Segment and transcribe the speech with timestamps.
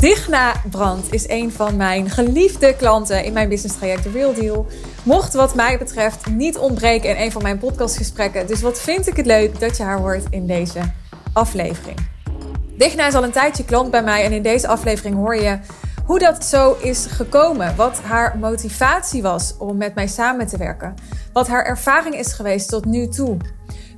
[0.00, 4.66] Digna Brand is een van mijn geliefde klanten in mijn business traject The Real Deal.
[5.02, 8.46] Mocht wat mij betreft niet ontbreken in een van mijn podcastgesprekken.
[8.46, 10.80] Dus wat vind ik het leuk dat je haar hoort in deze
[11.32, 11.98] aflevering.
[12.76, 15.58] Digna is al een tijdje klant bij mij en in deze aflevering hoor je
[16.04, 17.76] hoe dat zo is gekomen.
[17.76, 20.94] Wat haar motivatie was om met mij samen te werken.
[21.32, 23.36] Wat haar ervaring is geweest tot nu toe.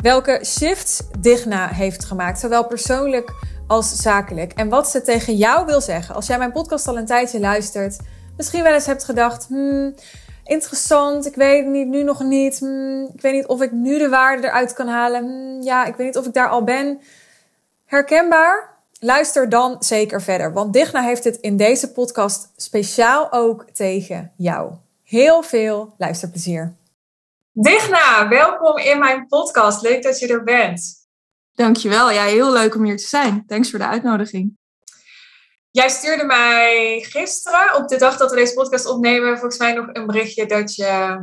[0.01, 3.33] Welke shifts Digna heeft gemaakt, zowel persoonlijk
[3.69, 4.53] als zakelijk.
[4.53, 6.15] En wat ze tegen jou wil zeggen.
[6.15, 7.99] Als jij mijn podcast al een tijdje luistert,
[8.37, 9.95] misschien wel eens hebt gedacht: hmm,
[10.45, 12.59] interessant, ik weet het niet, nu nog niet.
[12.59, 15.25] Hmm, ik weet niet of ik nu de waarde eruit kan halen.
[15.25, 17.01] Hmm, ja, ik weet niet of ik daar al ben.
[17.85, 18.77] Herkenbaar?
[19.01, 24.73] Luister dan zeker verder, want Digna heeft het in deze podcast speciaal ook tegen jou.
[25.05, 26.75] Heel veel luisterplezier.
[27.53, 29.83] Digna, welkom in mijn podcast.
[29.83, 30.98] Leuk dat je er bent.
[31.59, 32.11] Dankjewel.
[32.11, 33.47] Ja, heel leuk om hier te zijn.
[33.47, 34.57] Thanks voor de uitnodiging.
[35.71, 39.87] Jij stuurde mij gisteren, op de dag dat we deze podcast opnemen, volgens mij nog
[39.93, 41.21] een berichtje dat je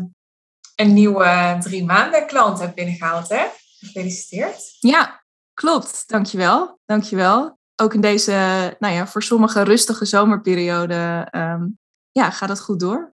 [0.75, 3.45] een nieuwe drie maanden klant hebt binnengehaald, hè?
[3.79, 4.75] Gefeliciteerd.
[4.79, 6.07] Ja, klopt.
[6.07, 6.79] Dankjewel.
[6.85, 7.59] Dankjewel.
[7.75, 8.31] Ook in deze,
[8.79, 11.79] nou ja, voor sommige rustige zomerperiode, um,
[12.11, 13.13] ja, gaat het goed door.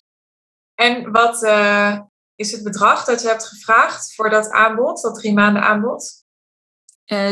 [0.75, 2.01] En wat uh,
[2.35, 6.27] is het bedrag dat je hebt gevraagd voor dat aanbod, dat drie maanden aanbod?
[7.13, 7.31] Uh,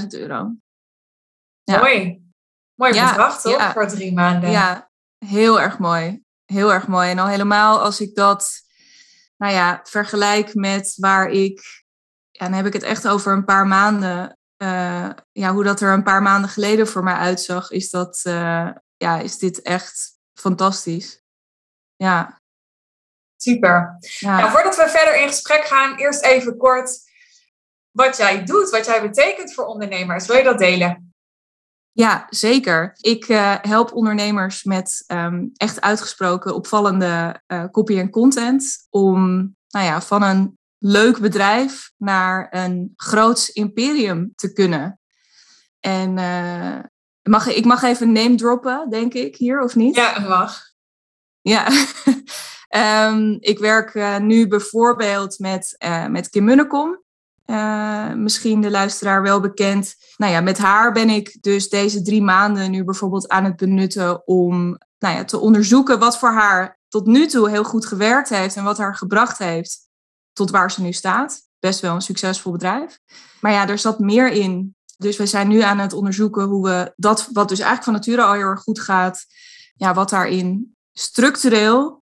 [0.00, 0.54] 7.500 euro.
[1.62, 1.78] Ja.
[1.78, 2.22] Mooi.
[2.74, 4.50] Mooi ja, bedrag toch, voor drie maanden?
[4.50, 6.24] Ja, heel erg mooi.
[6.44, 7.10] Heel erg mooi.
[7.10, 8.50] En al helemaal als ik dat,
[9.36, 11.60] nou ja, vergelijk met waar ik,
[12.30, 15.92] ja, dan heb ik het echt over een paar maanden, uh, ja, hoe dat er
[15.92, 21.22] een paar maanden geleden voor mij uitzag, is dat, uh, ja, is dit echt fantastisch.
[21.96, 22.40] Ja.
[23.36, 23.96] Super.
[24.00, 24.36] Ja.
[24.38, 27.10] Nou, voordat we verder in gesprek gaan, eerst even kort
[27.92, 30.26] wat jij doet, wat jij betekent voor ondernemers.
[30.26, 31.12] Wil je dat delen?
[31.92, 32.92] Ja, zeker.
[33.00, 39.86] Ik uh, help ondernemers met um, echt uitgesproken opvallende uh, copy en content om nou
[39.86, 45.00] ja, van een leuk bedrijf naar een groots imperium te kunnen.
[45.80, 46.78] En uh,
[47.22, 49.96] mag, ik mag even name droppen, denk ik, hier, of niet?
[49.96, 50.60] Ja, mag.
[51.40, 51.68] Ja,
[53.08, 55.76] um, ik werk nu bijvoorbeeld met,
[56.08, 57.01] met Kim Munnekom.
[57.52, 59.94] Uh, misschien de luisteraar wel bekend.
[60.16, 64.26] Nou ja, met haar ben ik dus deze drie maanden nu bijvoorbeeld aan het benutten
[64.26, 68.56] om nou ja, te onderzoeken wat voor haar tot nu toe heel goed gewerkt heeft
[68.56, 69.88] en wat haar gebracht heeft
[70.32, 71.40] tot waar ze nu staat.
[71.58, 72.98] Best wel een succesvol bedrijf.
[73.40, 74.76] Maar ja, er zat meer in.
[74.96, 78.28] Dus we zijn nu aan het onderzoeken hoe we dat, wat dus eigenlijk van nature
[78.28, 79.24] al heel erg goed gaat,
[79.74, 82.02] ja, wat daarin structureel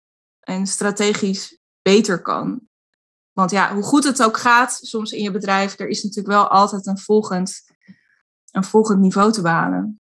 [0.40, 2.68] en strategisch beter kan.
[3.40, 6.48] Want ja, hoe goed het ook gaat, soms in je bedrijf, er is natuurlijk wel
[6.48, 7.62] altijd een volgend,
[8.50, 10.00] een volgend niveau te behalen.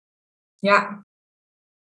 [0.60, 1.06] Ja,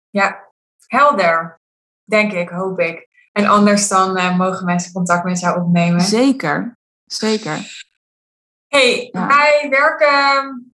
[0.09, 0.51] ja,
[0.87, 1.61] helder,
[2.03, 3.09] denk ik, hoop ik.
[3.31, 6.01] En anders dan uh, mogen mensen contact met jou opnemen.
[6.01, 7.85] Zeker, zeker.
[8.67, 10.73] hey, wij werken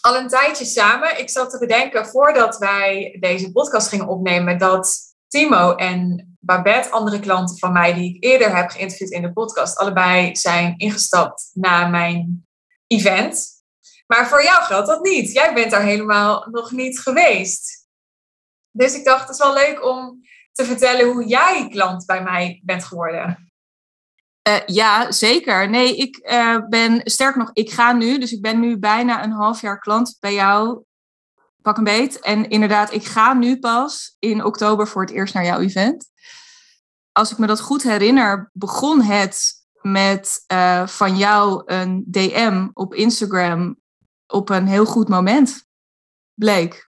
[0.00, 1.18] al een tijdje samen.
[1.18, 7.20] Ik zat te bedenken voordat wij deze podcast gingen opnemen dat Timo en Babette, andere
[7.20, 11.88] klanten van mij die ik eerder heb geïnterviewd in de podcast, allebei zijn ingestapt na
[11.88, 12.46] mijn
[12.86, 13.46] event.
[14.06, 15.32] Maar voor jou geldt dat niet.
[15.32, 17.88] Jij bent daar helemaal nog niet geweest.
[18.70, 20.20] Dus ik dacht, het is wel leuk om
[20.52, 23.52] te vertellen hoe jij klant bij mij bent geworden.
[24.48, 25.70] Uh, ja, zeker.
[25.70, 29.32] Nee, ik uh, ben, sterk nog, ik ga nu, dus ik ben nu bijna een
[29.32, 30.84] half jaar klant bij jou.
[31.62, 32.20] Pak een beet.
[32.20, 36.10] En inderdaad, ik ga nu pas in oktober voor het eerst naar jouw event
[37.12, 42.94] als ik me dat goed herinner, begon het met uh, van jou een DM op
[42.94, 43.80] Instagram
[44.26, 45.66] op een heel goed moment.
[46.34, 46.90] Bleek.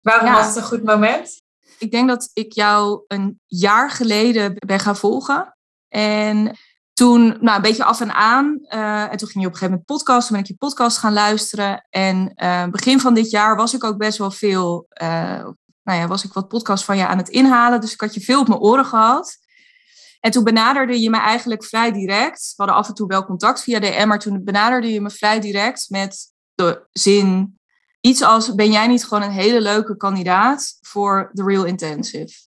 [0.00, 1.42] Waarom was het een goed moment?
[1.78, 5.56] Ik denk dat ik jou een jaar geleden ben gaan volgen.
[5.88, 6.56] En
[6.98, 8.58] toen, nou, een beetje af en aan.
[8.68, 10.30] Uh, en toen ging je op een gegeven moment podcast.
[10.30, 11.86] ben ik je podcast gaan luisteren.
[11.90, 15.44] En uh, begin van dit jaar was ik ook best wel veel uh,
[15.82, 17.80] nou ja, was ik wat podcast van je aan het inhalen.
[17.80, 19.36] Dus ik had je veel op mijn oren gehad.
[20.20, 22.40] En toen benaderde je me eigenlijk vrij direct.
[22.40, 25.40] We hadden af en toe wel contact via DM, maar toen benaderde je me vrij
[25.40, 27.58] direct met de zin.
[28.00, 32.47] Iets als: Ben jij niet gewoon een hele leuke kandidaat voor The Real Intensive?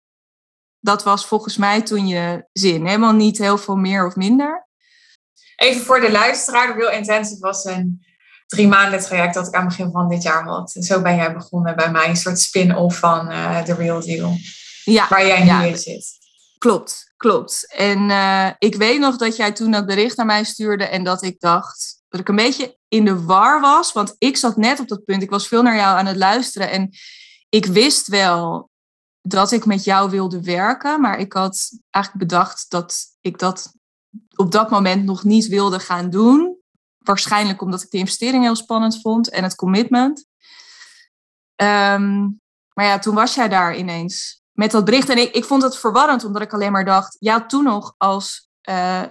[0.85, 2.85] Dat was volgens mij toen je zin.
[2.85, 4.67] Helemaal niet heel veel meer of minder.
[5.55, 8.05] Even voor de luisteraar: The Real Intensive was een
[8.47, 10.75] drie maanden traject dat ik aan het begin van dit jaar had.
[10.75, 14.37] En zo ben jij begonnen bij mij, een soort spin-off van uh, The Real Deal.
[14.83, 16.07] Ja, waar jij nu in zit.
[16.57, 17.73] Klopt, klopt.
[17.75, 21.23] En uh, ik weet nog dat jij toen dat bericht naar mij stuurde en dat
[21.23, 23.93] ik dacht, dat ik een beetje in de war was.
[23.93, 25.21] Want ik zat net op dat punt.
[25.21, 26.71] Ik was veel naar jou aan het luisteren.
[26.71, 26.89] En
[27.49, 28.69] ik wist wel
[29.27, 31.01] dat ik met jou wilde werken.
[31.01, 33.73] Maar ik had eigenlijk bedacht dat ik dat
[34.35, 36.57] op dat moment nog niet wilde gaan doen.
[36.97, 40.25] Waarschijnlijk omdat ik de investering heel spannend vond en het commitment.
[41.55, 42.21] Ehm,
[42.73, 45.09] maar ja, toen was jij daar ineens met dat bericht.
[45.09, 47.15] En ik, ik vond het verwarrend, omdat ik alleen maar dacht...
[47.19, 49.03] Ja, toen nog als uh,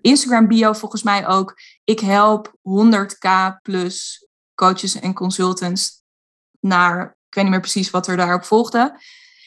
[0.00, 1.54] Instagram bio volgens mij ook...
[1.84, 6.02] Ik help 100k plus coaches en consultants
[6.60, 7.16] naar...
[7.28, 8.98] Ik weet niet meer precies wat er daarop volgde.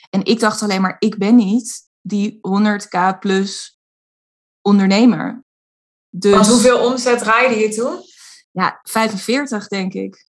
[0.10, 3.80] En ik dacht alleen maar, ik ben niet die 100k plus
[4.62, 5.46] ondernemer.
[6.10, 8.00] Dus, hoeveel omzet draaide je toen?
[8.52, 10.26] Ja, 45 denk ik.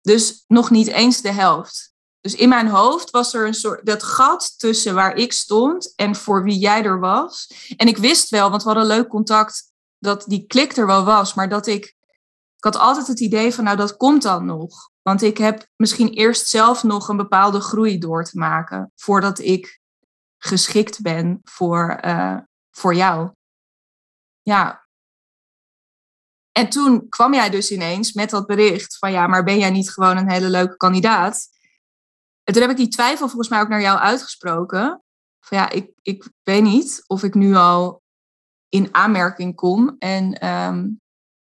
[0.00, 1.94] Dus nog niet eens de helft.
[2.20, 6.14] Dus in mijn hoofd was er een soort dat gat tussen waar ik stond en
[6.14, 7.50] voor wie jij er was.
[7.76, 11.34] En ik wist wel, want we hadden leuk contact, dat die klik er wel was,
[11.34, 11.84] maar dat ik.
[12.56, 14.90] Ik had altijd het idee van, nou, dat komt dan nog.
[15.06, 19.80] Want ik heb misschien eerst zelf nog een bepaalde groei door te maken voordat ik
[20.38, 22.38] geschikt ben voor, uh,
[22.70, 23.30] voor jou.
[24.42, 24.86] Ja.
[26.52, 29.90] En toen kwam jij dus ineens met dat bericht van ja, maar ben jij niet
[29.90, 31.48] gewoon een hele leuke kandidaat?
[32.44, 35.02] En toen heb ik die twijfel volgens mij ook naar jou uitgesproken.
[35.40, 38.02] Van ja, ik, ik weet niet of ik nu al
[38.68, 39.96] in aanmerking kom.
[39.98, 41.00] En um,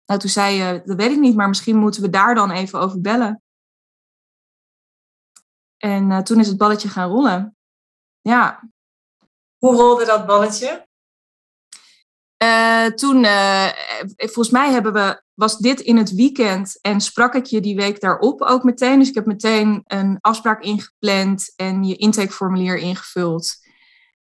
[0.06, 2.80] nou, toen zei je, dat weet ik niet, maar misschien moeten we daar dan even
[2.80, 3.41] over bellen.
[5.84, 7.56] En uh, toen is het balletje gaan rollen.
[8.20, 8.70] Ja.
[9.58, 10.86] Hoe rolde dat balletje?
[12.42, 13.68] Uh, toen, uh,
[14.16, 18.00] volgens mij hebben we, was dit in het weekend en sprak ik je die week
[18.00, 18.98] daarop ook meteen.
[18.98, 23.54] Dus ik heb meteen een afspraak ingepland en je intakeformulier ingevuld.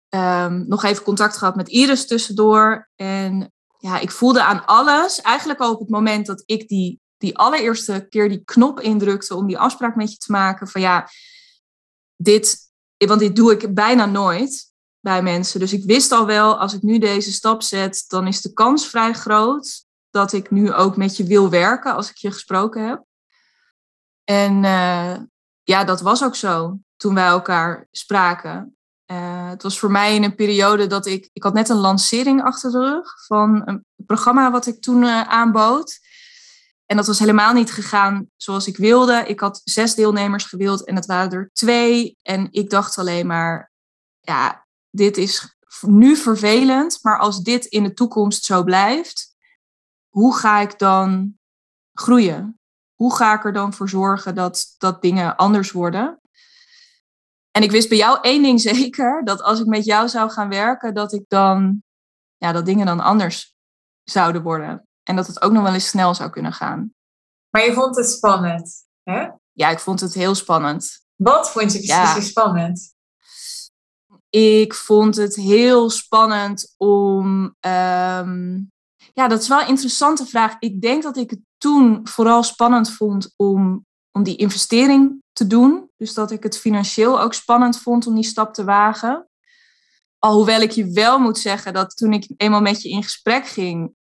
[0.08, 2.90] Um, nog even contact gehad met Iris tussendoor.
[2.96, 7.38] En ja, ik voelde aan alles, eigenlijk al op het moment dat ik die, die
[7.38, 10.68] allereerste keer die knop indrukte om die afspraak met je te maken.
[10.68, 11.08] Van ja,
[12.22, 12.58] dit,
[12.96, 15.60] want dit doe ik bijna nooit bij mensen.
[15.60, 18.86] Dus ik wist al wel, als ik nu deze stap zet, dan is de kans
[18.86, 23.04] vrij groot dat ik nu ook met je wil werken als ik je gesproken heb.
[24.24, 25.16] En uh,
[25.62, 28.76] ja, dat was ook zo toen wij elkaar spraken.
[29.10, 32.42] Uh, het was voor mij in een periode dat ik, ik had net een lancering
[32.42, 35.98] achter de rug van een programma wat ik toen uh, aanbood.
[36.90, 39.24] En dat was helemaal niet gegaan zoals ik wilde.
[39.26, 42.16] Ik had zes deelnemers gewild en het waren er twee.
[42.22, 43.72] En ik dacht alleen maar,
[44.20, 49.36] ja, dit is nu vervelend, maar als dit in de toekomst zo blijft,
[50.08, 51.38] hoe ga ik dan
[51.92, 52.58] groeien?
[52.94, 56.20] Hoe ga ik er dan voor zorgen dat, dat dingen anders worden?
[57.50, 60.48] En ik wist bij jou één ding zeker, dat als ik met jou zou gaan
[60.48, 61.82] werken, dat ik dan,
[62.36, 63.54] ja, dat dingen dan anders
[64.02, 64.88] zouden worden.
[65.10, 66.94] En dat het ook nog wel eens snel zou kunnen gaan.
[67.50, 69.28] Maar je vond het spannend, hè?
[69.52, 71.04] Ja, ik vond het heel spannend.
[71.16, 72.20] Wat vond je precies ja.
[72.20, 72.94] spannend?
[74.28, 77.56] Ik vond het heel spannend om.
[77.60, 78.70] Um,
[79.12, 80.56] ja, dat is wel een interessante vraag.
[80.58, 85.90] Ik denk dat ik het toen vooral spannend vond om, om die investering te doen.
[85.96, 89.28] Dus dat ik het financieel ook spannend vond om die stap te wagen.
[90.18, 93.98] Alhoewel ik je wel moet zeggen dat toen ik eenmaal met je in gesprek ging,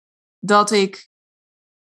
[0.45, 1.13] dat ik.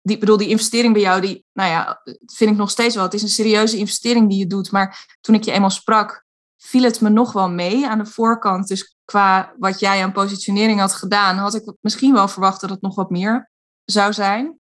[0.03, 3.05] Die, bedoel, die investering bij jou, die, nou ja, vind ik nog steeds wel.
[3.05, 4.70] Het is een serieuze investering die je doet.
[4.70, 6.25] Maar toen ik je eenmaal sprak,
[6.56, 8.69] viel het me nog wel mee aan de voorkant.
[8.69, 12.81] Dus qua wat jij aan positionering had gedaan, had ik misschien wel verwacht dat het
[12.81, 13.51] nog wat meer
[13.84, 14.58] zou zijn.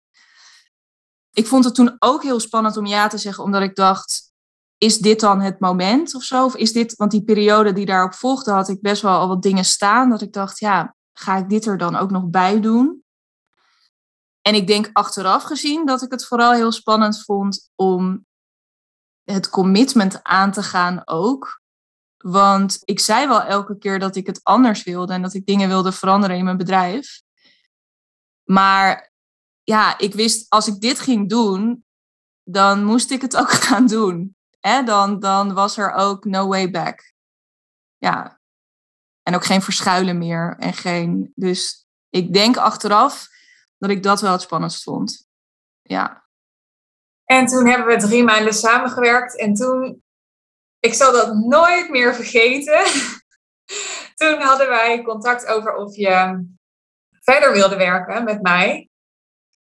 [1.33, 4.31] Ik vond het toen ook heel spannend om ja te zeggen, omdat ik dacht,
[4.77, 6.45] is dit dan het moment of zo?
[6.45, 9.41] Of is dit, want die periode die daarop volgde, had ik best wel al wat
[9.41, 13.03] dingen staan, dat ik dacht, ja, ga ik dit er dan ook nog bij doen?
[14.47, 18.25] En ik denk achteraf gezien dat ik het vooral heel spannend vond om
[19.23, 21.61] het commitment aan te gaan ook.
[22.17, 25.67] Want ik zei wel elke keer dat ik het anders wilde en dat ik dingen
[25.67, 27.21] wilde veranderen in mijn bedrijf.
[28.43, 29.11] Maar
[29.63, 31.85] ja, ik wist als ik dit ging doen,
[32.43, 34.35] dan moest ik het ook gaan doen.
[34.59, 34.83] Hè?
[34.83, 37.13] Dan, dan was er ook no way back.
[37.97, 38.39] Ja.
[39.23, 40.55] En ook geen verschuilen meer.
[40.59, 43.35] En geen, dus ik denk achteraf
[43.77, 45.27] dat ik dat wel het spannendst vond.
[45.81, 46.25] Ja.
[47.23, 49.37] En toen hebben we drie maanden samengewerkt.
[49.37, 50.03] En toen
[50.79, 52.83] ik zal dat nooit meer vergeten.
[54.15, 56.45] Toen hadden wij contact over of je
[57.11, 58.89] verder wilde werken met mij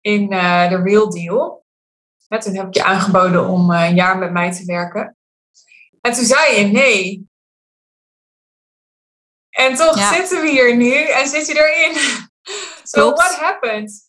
[0.02, 1.66] in uh, de Real Deal.
[2.28, 5.18] toen heb ik je aangeboden om uh, een jaar met mij te werken.
[6.02, 7.30] En toen zei je nee.
[9.50, 11.96] En toch zitten we hier nu en zit je erin.
[12.84, 14.06] so what happened?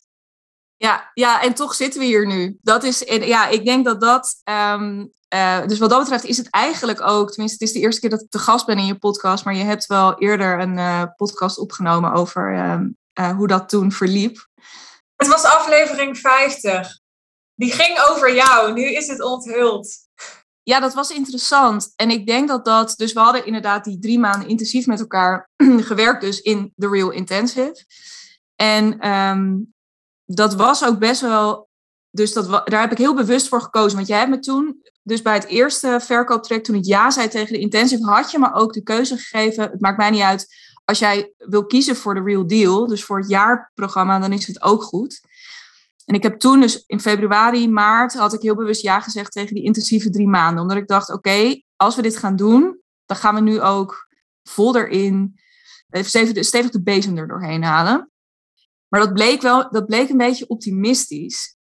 [0.77, 2.59] Ja, ja, en toch zitten we hier nu.
[2.63, 4.41] Dat is, ja, ik denk dat dat.
[4.45, 8.01] Ehm, eh, dus wat dat betreft is het eigenlijk ook, tenminste, het is de eerste
[8.01, 10.77] keer dat ik te gast ben in je podcast, maar je hebt wel eerder een
[10.79, 14.49] uh, podcast opgenomen over um, uh, hoe dat toen verliep.
[15.17, 16.99] Het was aflevering 50.
[17.55, 18.73] Die ging over jou.
[18.73, 19.97] Nu is het onthuld.
[20.63, 21.93] Ja, dat was interessant.
[21.97, 22.95] En ik denk dat dat.
[22.97, 25.51] Dus we hadden inderdaad die drie maanden intensief met elkaar
[25.91, 27.85] gewerkt, dus in The Real Intensive.
[28.61, 29.75] En um,
[30.25, 31.69] dat was ook best wel.
[32.11, 33.97] Dus dat, daar heb ik heel bewust voor gekozen.
[33.97, 37.53] Want jij hebt me toen, dus bij het eerste verkooptraject, toen ik ja zei tegen
[37.53, 39.71] de intensive, had je me ook de keuze gegeven.
[39.71, 40.47] Het maakt mij niet uit.
[40.85, 44.63] Als jij wil kiezen voor de Real Deal, dus voor het jaarprogramma, dan is het
[44.63, 45.21] ook goed.
[46.05, 49.55] En ik heb toen dus in februari, maart, had ik heel bewust ja gezegd tegen
[49.55, 50.63] die intensieve drie maanden.
[50.63, 54.09] Omdat ik dacht, oké, als we dit gaan doen, dan gaan we nu ook
[54.43, 55.41] vol erin,
[55.91, 58.11] stevig, stevig de bezem er doorheen halen.
[58.89, 61.57] Maar dat bleek wel, dat bleek een beetje optimistisch.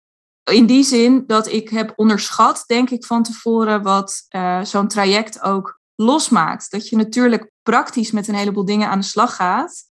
[0.51, 5.41] In die zin dat ik heb onderschat, denk ik, van tevoren wat uh, zo'n traject
[5.41, 6.71] ook losmaakt.
[6.71, 9.83] Dat je natuurlijk praktisch met een heleboel dingen aan de slag gaat.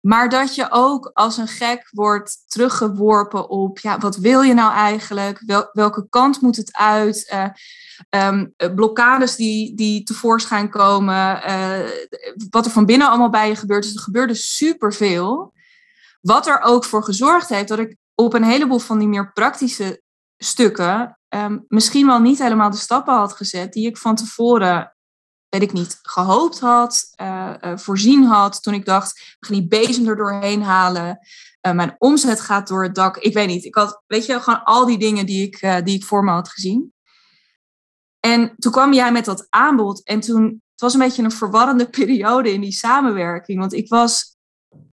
[0.00, 4.72] Maar dat je ook als een gek wordt teruggeworpen op, ja, wat wil je nou
[4.72, 5.42] eigenlijk?
[5.46, 7.32] Wel, welke kant moet het uit?
[7.34, 11.40] Uh, um, blokkades die, die tevoorschijn komen.
[12.50, 13.82] Wat er van binnen allemaal bij je gebeurt.
[13.82, 15.54] Dus er gebeurde superveel.
[16.26, 20.02] Wat er ook voor gezorgd heeft dat ik op een heleboel van die meer praktische
[20.36, 24.96] stukken um, misschien wel niet helemaal de stappen had gezet die ik van tevoren,
[25.48, 28.62] weet ik niet, gehoopt had, uh, uh, voorzien had.
[28.62, 31.18] Toen ik dacht, we gaan die bezem er doorheen halen.
[31.66, 33.16] Uh, mijn omzet gaat door het dak.
[33.16, 33.64] Ik weet niet.
[33.64, 36.48] Ik had, weet je, gewoon al die dingen die ik, die ik voor me had
[36.48, 36.94] gezien.
[38.20, 40.02] En toen kwam jij met dat aanbod.
[40.04, 43.58] En toen, het was een beetje een verwarrende periode in die samenwerking.
[43.58, 44.35] Want ik was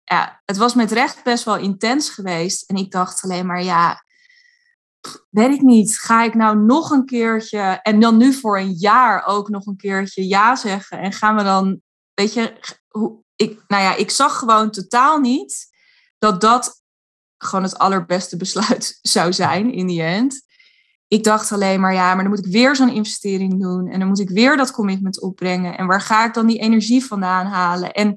[0.06, 2.70] ja, het was met recht best wel intens geweest.
[2.70, 4.04] En ik dacht alleen maar, ja,
[5.30, 5.98] weet ik niet.
[5.98, 9.76] Ga ik nou nog een keertje en dan nu voor een jaar ook nog een
[9.76, 10.98] keertje ja zeggen?
[10.98, 11.80] En gaan we dan,
[12.14, 12.52] weet je,
[12.88, 15.66] hoe, ik, nou ja, ik zag gewoon totaal niet
[16.18, 16.82] dat dat
[17.38, 20.44] gewoon het allerbeste besluit zou zijn in die end.
[21.08, 23.88] Ik dacht alleen maar, ja, maar dan moet ik weer zo'n investering doen.
[23.88, 25.78] En dan moet ik weer dat commitment opbrengen.
[25.78, 27.92] En waar ga ik dan die energie vandaan halen?
[27.92, 28.16] En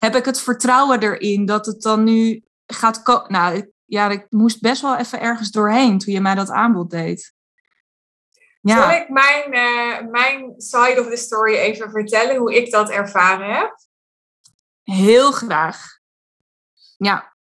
[0.00, 3.32] heb ik het vertrouwen erin dat het dan nu gaat komen.
[3.32, 7.34] Nou, ja, ik moest best wel even ergens doorheen toen je mij dat aanbod deed.
[8.60, 8.76] Ja.
[8.76, 13.54] Zal ik mijn, uh, mijn side of the story even vertellen, hoe ik dat ervaren
[13.54, 13.78] heb?
[14.82, 15.98] Heel graag.
[16.96, 17.34] Ja.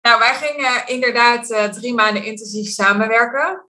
[0.00, 3.68] Nou, wij gingen inderdaad uh, drie maanden intensief samenwerken.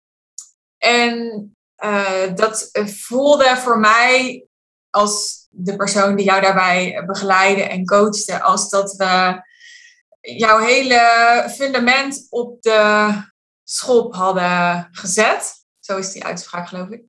[0.79, 4.47] En uh, dat voelde voor mij
[4.91, 9.43] als de persoon die jou daarbij begeleidde en coachte, als dat we
[10.21, 11.01] jouw hele
[11.57, 13.11] fundament op de
[13.65, 15.55] schop hadden gezet.
[15.81, 17.03] Zo is die uitspraak, geloof ik.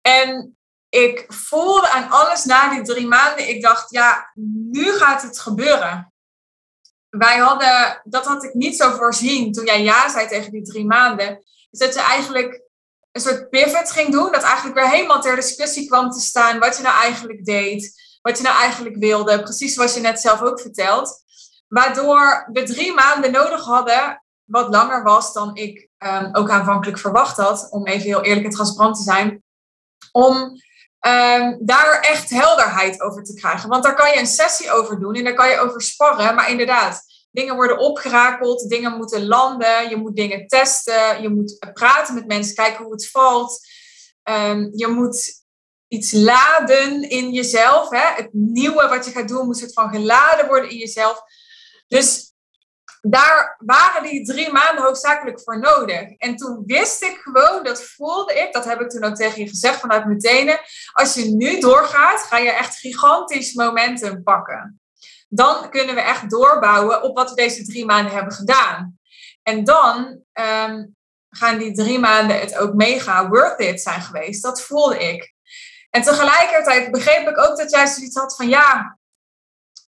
[0.00, 0.56] En
[0.88, 4.30] ik voelde aan alles na die drie maanden, ik dacht, ja,
[4.70, 6.12] nu gaat het gebeuren.
[7.08, 10.84] Wij hadden, dat had ik niet zo voorzien toen jij ja zei tegen die drie
[10.84, 11.44] maanden.
[11.70, 12.63] Is dat je eigenlijk
[13.14, 14.32] een soort pivot ging doen.
[14.32, 18.02] Dat eigenlijk weer helemaal ter discussie kwam te staan wat je nou eigenlijk deed.
[18.22, 19.42] Wat je nou eigenlijk wilde.
[19.42, 21.22] Precies zoals je net zelf ook vertelt.
[21.68, 24.22] Waardoor we drie maanden nodig hadden.
[24.44, 27.66] Wat langer was dan ik um, ook aanvankelijk verwacht had.
[27.70, 29.42] Om even heel eerlijk en transparant te zijn.
[30.12, 30.36] Om
[31.06, 33.68] um, daar echt helderheid over te krijgen.
[33.68, 35.14] Want daar kan je een sessie over doen.
[35.14, 36.34] En daar kan je over sparren.
[36.34, 37.02] Maar inderdaad,
[37.34, 42.54] Dingen worden opgerakeld, dingen moeten landen, je moet dingen testen, je moet praten met mensen,
[42.54, 43.60] kijken hoe het valt.
[44.22, 45.44] Um, je moet
[45.88, 47.90] iets laden in jezelf.
[47.90, 48.14] Hè?
[48.22, 51.22] Het nieuwe wat je gaat doen moet soort van geladen worden in jezelf.
[51.88, 52.32] Dus
[53.00, 56.10] daar waren die drie maanden hoofdzakelijk voor nodig.
[56.16, 59.48] En toen wist ik gewoon, dat voelde ik, dat heb ik toen ook tegen je
[59.48, 60.58] gezegd vanuit meteen.
[60.92, 64.78] Als je nu doorgaat, ga je echt gigantisch momentum pakken
[65.34, 68.98] dan kunnen we echt doorbouwen op wat we deze drie maanden hebben gedaan.
[69.42, 70.84] En dan ehm,
[71.30, 74.42] gaan die drie maanden het ook mega worth it zijn geweest.
[74.42, 75.32] Dat voelde ik.
[75.90, 78.98] En tegelijkertijd begreep ik ook dat jij zoiets had van ja,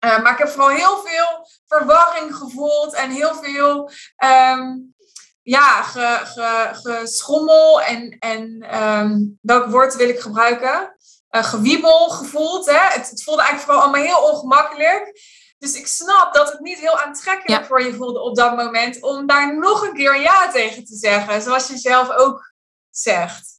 [0.04, 3.90] uh, maar ik heb vooral heel veel verwarring gevoeld en heel veel
[4.24, 4.94] um,
[5.42, 10.95] ja, ge, ge, geschommel en, en um, welk woord wil ik gebruiken?
[11.30, 12.66] Uh, gewiebel gevoeld.
[12.66, 12.78] Hè?
[12.78, 15.20] Het, het, voelde eigenlijk vooral allemaal heel ongemakkelijk.
[15.58, 19.26] Dus ik snap dat het niet heel aantrekkelijk voor je voelde op dat moment om
[19.26, 22.52] daar nog een keer ja tegen te zeggen, zoals je zelf ook
[22.90, 23.55] zegt.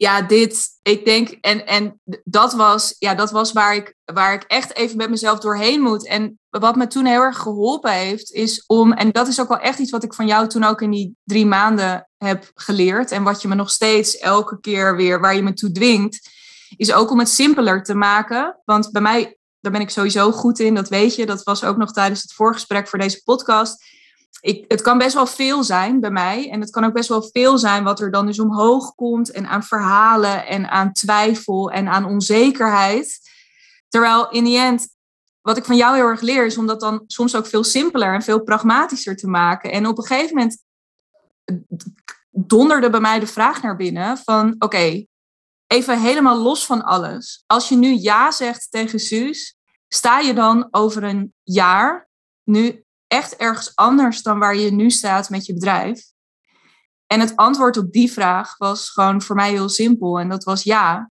[0.00, 4.42] Ja, dit, ik denk, en, en dat, was, ja, dat was waar ik, waar ik
[4.42, 6.06] echt even met mezelf doorheen moet.
[6.06, 9.58] En wat me toen heel erg geholpen heeft, is om, en dat is ook wel
[9.58, 13.10] echt iets wat ik van jou toen ook in die drie maanden heb geleerd.
[13.10, 16.28] En wat je me nog steeds elke keer weer, waar je me toe dwingt,
[16.76, 18.60] is ook om het simpeler te maken.
[18.64, 21.26] Want bij mij, daar ben ik sowieso goed in, dat weet je.
[21.26, 23.84] Dat was ook nog tijdens het voorgesprek voor deze podcast
[24.40, 26.50] ik, het kan best wel veel zijn bij mij.
[26.50, 29.30] En het kan ook best wel veel zijn wat er dan dus omhoog komt.
[29.30, 33.20] En aan verhalen en aan twijfel en aan onzekerheid.
[33.88, 34.88] Terwijl in die end,
[35.40, 38.14] wat ik van jou heel erg leer, is om dat dan soms ook veel simpeler
[38.14, 39.72] en veel pragmatischer te maken.
[39.72, 40.64] En op een gegeven moment
[42.30, 45.04] donderde bij mij de vraag naar binnen van oké,
[45.66, 47.44] even helemaal los van alles.
[47.46, 49.56] Als je nu ja zegt tegen Suus,
[49.88, 52.08] sta je dan over een jaar
[52.44, 56.02] nu echt ergens anders dan waar je nu staat met je bedrijf?
[57.06, 60.62] En het antwoord op die vraag was gewoon voor mij heel simpel en dat was
[60.62, 61.10] ja.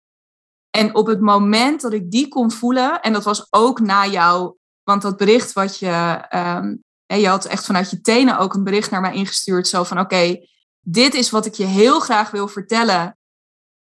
[0.71, 4.57] En op het moment dat ik die kon voelen, en dat was ook na jou,
[4.83, 8.91] want dat bericht wat je, um, je had echt vanuit je tenen ook een bericht
[8.91, 10.39] naar mij ingestuurd, zo van oké,
[10.81, 13.19] dit is wat ik je heel graag wil vertellen.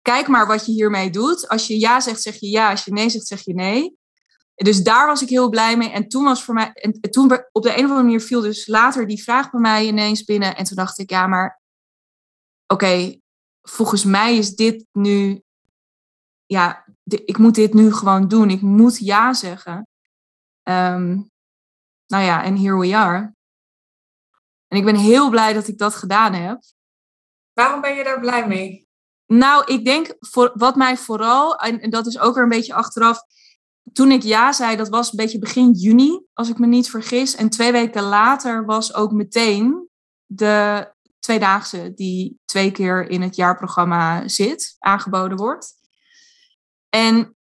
[0.02, 1.48] Kijk maar wat je hiermee doet.
[1.48, 2.70] Als je ja zegt, zeg je ja.
[2.70, 3.98] Als je nee zegt, zeg je nee.
[4.64, 5.90] Dus daar was ik heel blij mee.
[5.90, 8.68] En toen was voor mij, en toen op de een of andere manier viel dus
[8.68, 10.56] later die vraag bij mij ineens binnen.
[10.56, 11.62] En toen dacht ik, ja, maar
[12.68, 13.20] oké,
[13.62, 15.42] volgens mij is dit nu,
[16.46, 18.50] ja, ik moet dit nu gewoon doen.
[18.50, 19.88] Ik moet ja zeggen.
[20.64, 21.30] Um,
[22.08, 23.36] nou ja, en here we are.
[24.68, 26.62] En ik ben heel blij dat ik dat gedaan heb.
[27.54, 28.88] Waarom ben je daar blij mee?
[29.26, 33.20] Nou, ik denk voor, wat mij vooral, en dat is ook er een beetje achteraf,
[33.98, 37.36] toen ik ja zei, dat was een beetje begin juni, als ik me niet vergis.
[37.36, 39.90] En twee weken later was ook meteen
[40.26, 45.74] de tweedaagse die twee keer in het jaarprogramma zit, aangeboden wordt.
[46.90, 47.36] En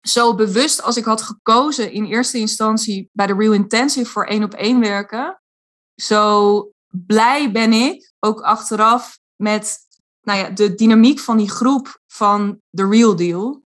[0.00, 4.42] zo bewust als ik had gekozen in eerste instantie bij de Real Intensive voor één
[4.42, 5.42] op één werken,
[5.94, 9.78] zo blij ben ik ook achteraf met
[10.22, 13.62] nou ja, de dynamiek van die groep van The Real Deal.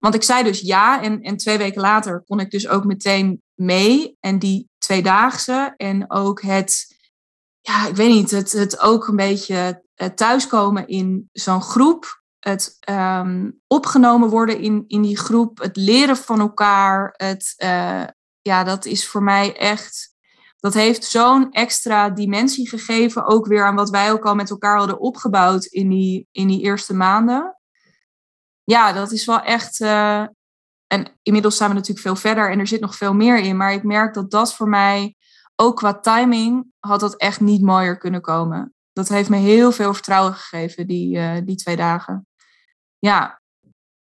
[0.00, 3.42] Want ik zei dus ja en, en twee weken later kon ik dus ook meteen
[3.54, 4.16] mee.
[4.20, 6.96] En die tweedaagse en ook het,
[7.60, 12.18] ja, ik weet niet, het, het ook een beetje eh, thuiskomen in zo'n groep.
[12.38, 17.14] Het um, opgenomen worden in, in die groep, het leren van elkaar.
[17.16, 18.04] Het, uh,
[18.40, 20.14] ja, dat is voor mij echt,
[20.60, 23.26] dat heeft zo'n extra dimensie gegeven.
[23.26, 26.60] Ook weer aan wat wij ook al met elkaar hadden opgebouwd in die, in die
[26.60, 27.59] eerste maanden
[28.64, 29.80] ja, dat is wel echt.
[29.80, 30.26] Uh,
[30.86, 33.56] en inmiddels zijn we natuurlijk veel verder en er zit nog veel meer in.
[33.56, 35.16] Maar ik merk dat dat voor mij,
[35.56, 38.74] ook qua timing, had dat echt niet mooier kunnen komen.
[38.92, 42.26] Dat heeft me heel veel vertrouwen gegeven, die, uh, die twee dagen.
[42.98, 43.40] Ja.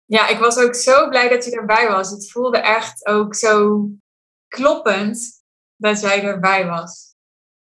[0.05, 2.11] Ja, ik was ook zo blij dat je erbij was.
[2.11, 3.89] Het voelde echt ook zo
[4.49, 5.43] kloppend
[5.77, 7.15] dat jij erbij was.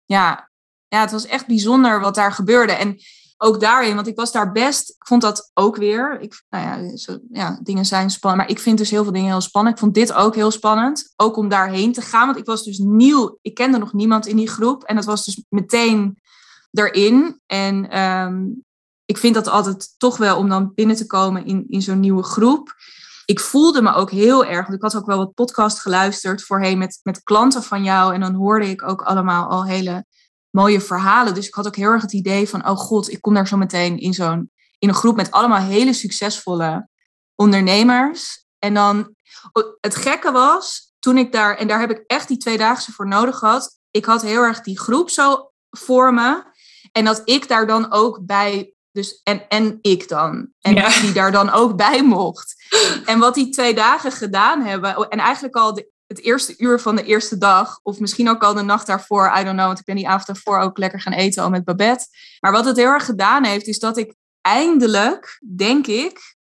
[0.04, 0.50] Ja,
[0.88, 2.72] ja het was echt bijzonder wat daar gebeurde.
[2.72, 2.96] En
[3.42, 6.96] ook daarin, want ik was daar best, ik vond dat ook weer, ik, nou ja,
[6.96, 9.74] zo, ja, dingen zijn spannend, maar ik vind dus heel veel dingen heel spannend.
[9.74, 12.78] Ik vond dit ook heel spannend, ook om daarheen te gaan, want ik was dus
[12.78, 16.20] nieuw, ik kende nog niemand in die groep en dat was dus meteen
[16.72, 17.40] erin.
[17.46, 18.44] En ehm,
[19.04, 22.22] ik vind dat altijd toch wel om dan binnen te komen in, in zo'n nieuwe
[22.22, 22.74] groep.
[23.24, 26.78] Ik voelde me ook heel erg, want ik had ook wel wat podcast geluisterd voorheen
[26.78, 30.04] met, met klanten van jou en dan hoorde ik ook allemaal al hele
[30.50, 31.34] mooie verhalen.
[31.34, 33.56] Dus ik had ook heel erg het idee van, oh god, ik kom daar zo
[33.56, 36.88] meteen in zo'n in een groep met allemaal hele succesvolle
[37.34, 38.44] ondernemers.
[38.58, 39.14] En dan,
[39.80, 43.38] het gekke was, toen ik daar, en daar heb ik echt die tweedaagse voor nodig
[43.38, 43.78] gehad.
[43.90, 46.42] Ik had heel erg die groep zo voor me.
[46.92, 50.48] En dat ik daar dan ook bij, dus en, en ik dan.
[50.60, 52.54] En die daar dan ook bij mocht.
[53.04, 56.96] En wat die twee dagen gedaan hebben, en eigenlijk al de het eerste uur van
[56.96, 59.84] de eerste dag, of misschien ook al de nacht daarvoor, I don't know, want ik
[59.84, 62.06] ben die avond daarvoor ook lekker gaan eten al met Babette.
[62.40, 66.36] Maar wat het heel erg gedaan heeft, is dat ik eindelijk, denk ik,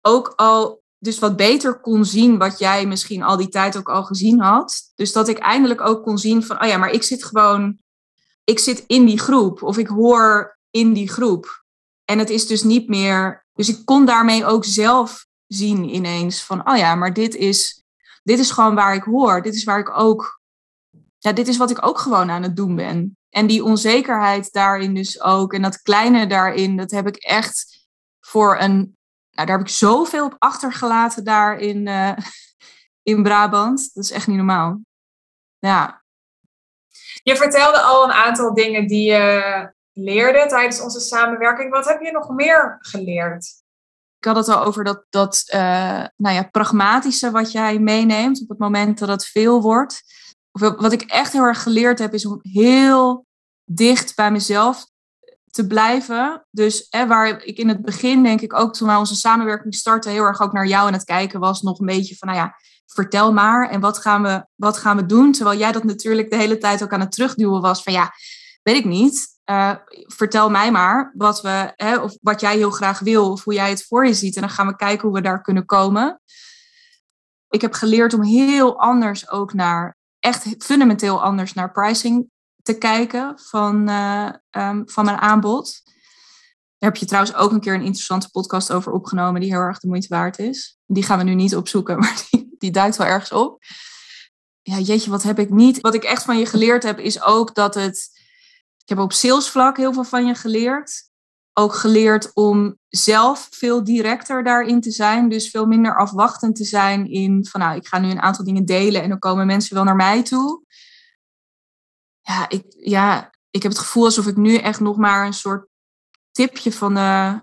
[0.00, 4.04] ook al dus wat beter kon zien wat jij misschien al die tijd ook al
[4.04, 4.92] gezien had.
[4.94, 7.78] Dus dat ik eindelijk ook kon zien van, oh ja, maar ik zit gewoon,
[8.44, 11.64] ik zit in die groep of ik hoor in die groep.
[12.04, 16.68] En het is dus niet meer, dus ik kon daarmee ook zelf zien ineens van,
[16.68, 17.83] oh ja, maar dit is
[18.24, 19.42] dit is gewoon waar ik hoor.
[19.42, 20.40] Dit is waar ik ook,
[21.18, 23.18] ja, dit is wat ik ook gewoon aan het doen ben.
[23.30, 25.52] En die onzekerheid daarin dus ook.
[25.52, 27.86] En dat kleine daarin, dat heb ik echt
[28.20, 28.96] voor een,
[29.30, 32.16] nou daar heb ik zoveel op achtergelaten daar in, uh,
[33.02, 33.94] in Brabant.
[33.94, 34.80] Dat is echt niet normaal.
[35.58, 36.02] Ja.
[37.22, 41.70] Je vertelde al een aantal dingen die je leerde tijdens onze samenwerking.
[41.70, 43.63] Wat heb je nog meer geleerd?
[44.24, 45.60] Ik had het al over dat, dat uh,
[46.16, 50.02] nou ja, pragmatische wat jij meeneemt op het moment dat het veel wordt.
[50.52, 53.26] Of wat ik echt heel erg geleerd heb, is om heel
[53.64, 54.86] dicht bij mezelf
[55.50, 56.46] te blijven.
[56.50, 60.10] Dus hè, waar ik in het begin, denk ik ook toen wij onze samenwerking starten,
[60.10, 61.62] heel erg ook naar jou aan het kijken was.
[61.62, 62.54] Nog een beetje van, nou ja,
[62.86, 65.32] vertel maar en wat gaan we, wat gaan we doen?
[65.32, 68.12] Terwijl jij dat natuurlijk de hele tijd ook aan het terugduwen was van, ja,
[68.64, 69.32] weet ik niet.
[69.50, 73.54] Uh, vertel mij maar wat, we, hè, of wat jij heel graag wil of hoe
[73.54, 74.34] jij het voor je ziet.
[74.34, 76.20] En dan gaan we kijken hoe we daar kunnen komen.
[77.48, 82.30] Ik heb geleerd om heel anders ook naar, echt fundamenteel anders naar pricing
[82.62, 85.82] te kijken van, uh, um, van mijn aanbod.
[86.78, 89.78] Daar heb je trouwens ook een keer een interessante podcast over opgenomen die heel erg
[89.78, 90.78] de moeite waard is.
[90.86, 93.62] Die gaan we nu niet opzoeken, maar die, die duikt wel ergens op.
[94.62, 95.80] Ja, jeetje, wat heb ik niet?
[95.80, 98.22] Wat ik echt van je geleerd heb, is ook dat het
[98.84, 101.10] ik heb op salesvlak heel veel van je geleerd.
[101.52, 105.28] Ook geleerd om zelf veel directer daarin te zijn.
[105.28, 108.64] Dus veel minder afwachtend te zijn in van nou, ik ga nu een aantal dingen
[108.64, 110.64] delen en dan komen mensen wel naar mij toe.
[112.20, 115.68] Ja, ik, ja, ik heb het gevoel alsof ik nu echt nog maar een soort
[116.30, 117.40] tipje van de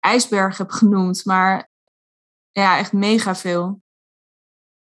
[0.00, 1.24] ijsberg heb genoemd.
[1.24, 1.70] Maar
[2.50, 3.82] ja, echt mega veel.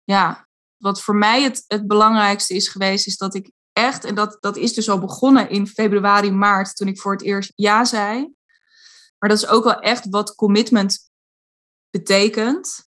[0.04, 4.36] Ja, wat voor mij het, het belangrijkste is geweest, is dat ik echt, en dat,
[4.40, 8.34] dat is dus al begonnen in februari, maart, toen ik voor het eerst ja zei.
[9.18, 11.10] Maar dat is ook wel echt wat commitment
[11.90, 12.88] betekent.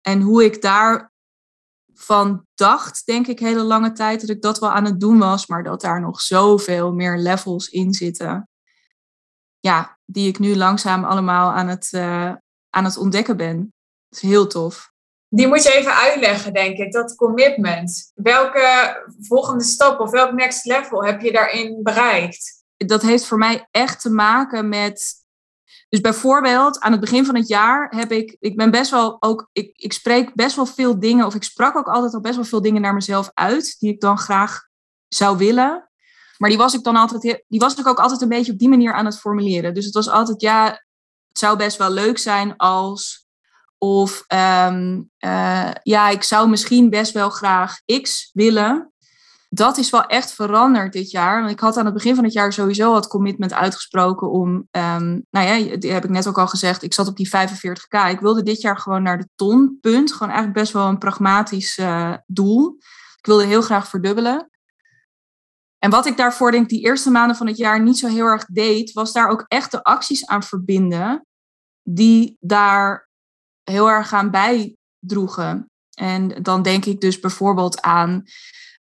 [0.00, 4.84] En hoe ik daarvan dacht, denk ik, hele lange tijd, dat ik dat wel aan
[4.84, 8.48] het doen was, maar dat daar nog zoveel meer levels in zitten.
[9.60, 12.34] Ja, die ik nu langzaam allemaal aan het, uh,
[12.70, 13.58] aan het ontdekken ben.
[14.08, 14.92] Dat is heel tof.
[15.28, 18.12] Die moet je even uitleggen, denk ik, dat commitment.
[18.14, 22.64] Welke volgende stap of welk next level heb je daarin bereikt?
[22.76, 25.26] Dat heeft voor mij echt te maken met.
[25.88, 29.48] Dus bijvoorbeeld aan het begin van het jaar heb ik, ik ben best wel ook,
[29.52, 32.44] ik, ik spreek best wel veel dingen, of ik sprak ook altijd al best wel
[32.44, 34.66] veel dingen naar mezelf uit, die ik dan graag
[35.08, 35.88] zou willen.
[36.38, 38.68] Maar die was ik dan altijd, die was ik ook altijd een beetje op die
[38.68, 39.74] manier aan het formuleren.
[39.74, 40.64] Dus het was altijd, ja,
[41.28, 43.27] het zou best wel leuk zijn als
[43.78, 45.10] of um,
[45.82, 48.92] ja, ik zou misschien best wel graag X willen.
[49.50, 51.40] Dat is wel echt veranderd dit jaar.
[51.40, 55.26] Want ik had aan het begin van het jaar sowieso het commitment uitgesproken om, um,
[55.30, 58.10] nou ja, die heb ik net ook al gezegd, ik zat op die 45k.
[58.10, 60.12] Ik wilde dit jaar gewoon naar de ton, punt.
[60.12, 62.76] Gewoon eigenlijk best wel een pragmatisch uh, doel.
[63.18, 64.50] Ik wilde heel graag verdubbelen.
[65.78, 68.44] En wat ik daarvoor denk die eerste maanden van het jaar niet zo heel erg
[68.44, 71.26] deed, was daar ook echt de acties aan verbinden
[71.82, 73.07] die daar
[73.68, 75.70] heel erg aan bijdroegen.
[75.94, 78.22] En dan denk ik dus bijvoorbeeld aan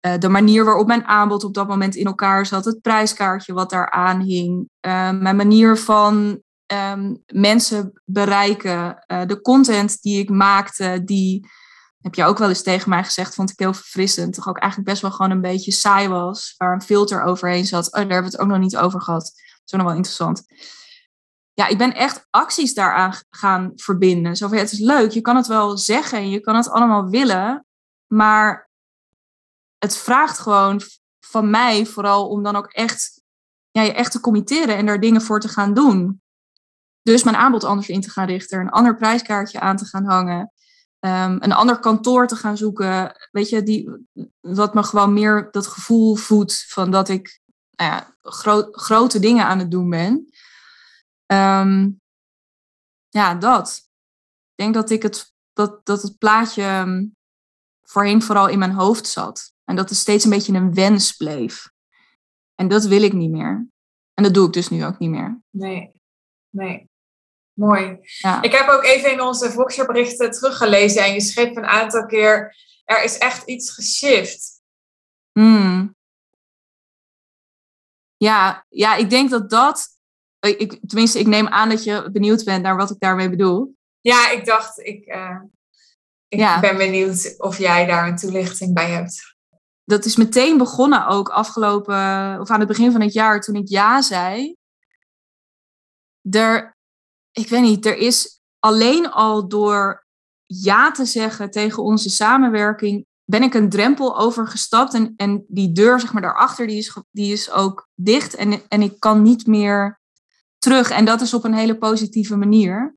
[0.06, 3.69] uh, de manier waarop mijn aanbod op dat moment in elkaar zat, het prijskaartje wat
[3.69, 6.41] daaraan hing, uh, mijn manier van
[6.74, 11.48] um, mensen bereiken, uh, de content die ik maakte, die,
[12.02, 14.89] heb je ook wel eens tegen mij gezegd, vond ik heel verfrissend, toch ook eigenlijk
[14.91, 17.86] best wel gewoon een beetje saai was, waar een filter overheen zat.
[17.86, 19.22] Oh, daar hebben we het ook nog niet over gehad.
[19.22, 20.43] Dat is nog wel interessant
[21.53, 24.35] ja, ik ben echt acties daaraan gaan verbinden.
[24.35, 27.09] Zo van, het is leuk, je kan het wel zeggen en je kan het allemaal
[27.09, 27.65] willen,
[28.07, 28.69] maar
[29.77, 30.81] het vraagt gewoon
[31.19, 33.21] van mij vooral om dan ook echt,
[33.71, 36.21] ja, je echt te committeren en daar dingen voor te gaan doen.
[37.01, 40.51] Dus mijn aanbod anders in te gaan richten, een ander prijskaartje aan te gaan hangen,
[40.99, 43.15] um, een ander kantoor te gaan zoeken.
[43.31, 43.89] Weet je, die,
[44.39, 47.41] wat me gewoon meer dat gevoel voedt van dat ik
[47.75, 50.33] nou ja, gro grote dingen aan het doen ben.
[51.34, 52.02] Um,
[53.10, 53.89] ja, dat.
[54.50, 57.06] Ik denk dat, ik het, dat, dat het plaatje ehm,
[57.84, 59.54] voorheen vooral in mijn hoofd zat.
[59.65, 61.72] En dat het steeds een beetje een wens bleef.
[62.56, 63.67] En dat wil ik niet meer.
[64.13, 65.41] En dat doe ik dus nu ook niet meer.
[65.50, 65.91] Nee,
[66.50, 66.89] nee.
[67.54, 67.98] Mooi.
[68.02, 68.41] Ja.
[68.41, 73.04] Ik heb ook even in onze Voxer-berichten teruggelezen en je schreef een aantal keer: er
[73.04, 74.62] is echt iets geshift.
[75.32, 75.96] Hmm.
[78.17, 79.92] Ja, ja, ik denk dat dat
[80.49, 83.75] ik, tenminste, ik neem aan dat je benieuwd bent naar wat ik daarmee bedoel.
[84.01, 85.41] Ja, ik dacht, ik, uh,
[86.27, 86.60] ik ja.
[86.60, 89.36] ben benieuwd of jij daar een toelichting bij hebt.
[89.84, 93.69] Dat is meteen begonnen ook afgelopen, of aan het begin van het jaar, toen ik
[93.69, 94.56] ja zei.
[96.29, 96.77] Er,
[97.32, 100.06] ik weet niet, er is alleen al door
[100.45, 104.93] ja te zeggen tegen onze samenwerking, ben ik een drempel overgestapt.
[104.93, 108.36] En, en die deur, zeg maar, daarachter, die is, die is ook dicht.
[108.36, 110.01] En, en ik kan niet meer
[110.63, 110.89] terug.
[110.89, 112.95] En dat is op een hele positieve manier.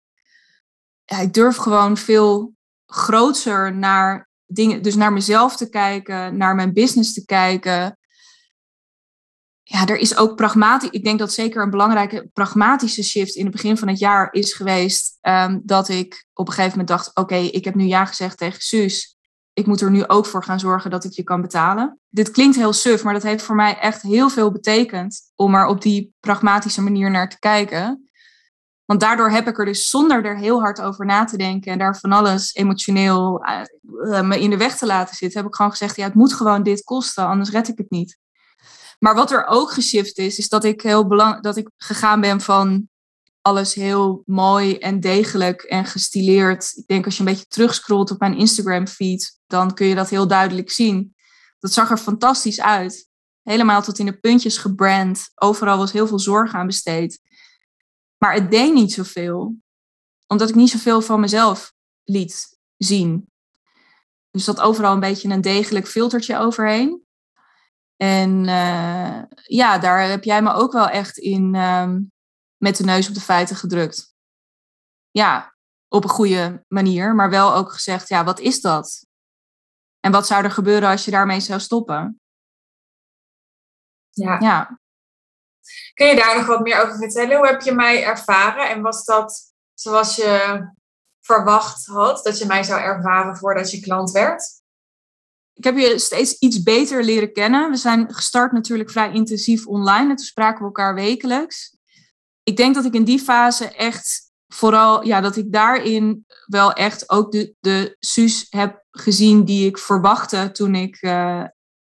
[1.04, 2.54] Ik durf gewoon veel
[2.86, 7.98] groter naar dingen, dus naar mezelf te kijken, naar mijn business te kijken.
[9.62, 10.90] ja, er is ook pragmatisch.
[10.90, 14.52] Ik denk dat zeker een belangrijke pragmatische shift in het begin van het jaar is
[14.52, 15.18] geweest.
[15.20, 18.62] Ehm, dat ik op een gegeven moment dacht: oké, ik heb nu ja gezegd tegen
[18.62, 19.15] Suus.
[19.56, 21.98] Ik moet er nu ook voor gaan zorgen dat ik je kan betalen.
[22.08, 25.66] Dit klinkt heel suf, maar dat heeft voor mij echt heel veel betekend om er
[25.66, 28.10] op die pragmatische manier naar te kijken.
[28.84, 31.78] Want daardoor heb ik er dus zonder er heel hard over na te denken en
[31.78, 33.46] daar van alles emotioneel
[33.82, 36.32] uh, me in de weg te laten zitten, heb ik gewoon gezegd: ja, het moet
[36.32, 38.18] gewoon dit kosten, anders red ik het niet.
[38.98, 42.40] Maar wat er ook geshift is, is dat ik heel belang dat ik gegaan ben
[42.40, 42.88] van
[43.46, 46.72] alles heel mooi en degelijk en gestileerd.
[46.76, 50.10] Ik denk als je een beetje terugscrollt op mijn Instagram feed, dan kun je dat
[50.10, 51.14] heel duidelijk zien.
[51.58, 53.08] Dat zag er fantastisch uit.
[53.42, 55.30] Helemaal tot in de puntjes gebrand.
[55.34, 57.20] Overal was heel veel zorg aan besteed.
[58.18, 59.56] Maar het deed niet zoveel.
[60.26, 61.72] Omdat ik niet zoveel van mezelf
[62.04, 63.30] liet zien.
[64.30, 67.02] Dus dat overal een beetje een degelijk filtertje overheen.
[67.96, 72.14] En uh, ja, daar heb jij me ook wel echt in um,
[72.56, 74.14] met de neus op de feiten gedrukt.
[75.10, 75.54] Ja,
[75.88, 79.06] op een goede manier, maar wel ook gezegd, ja, wat is dat?
[80.00, 82.20] En wat zou er gebeuren als je daarmee zou stoppen?
[84.10, 84.40] Ja.
[84.40, 84.80] ja.
[85.94, 87.36] Kun je daar nog wat meer over vertellen?
[87.36, 88.68] Hoe heb je mij ervaren?
[88.68, 90.64] En was dat zoals je
[91.20, 94.64] verwacht had, dat je mij zou ervaren voordat je klant werd?
[95.56, 97.70] ik heb je steeds iets beter leren kennen.
[97.70, 100.10] We zijn gestart natuurlijk vrij intensief online.
[100.10, 101.75] En toen spraken we elkaar wekelijks.
[102.48, 107.10] Ik denk dat ik in die fase echt vooral, ja, dat ik daarin wel echt
[107.10, 111.10] ook de, de Suus heb gezien die ik verwachtte toen ik, uh,